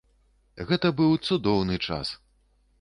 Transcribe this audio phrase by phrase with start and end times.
[0.71, 2.07] Гэты быў цудоўны час.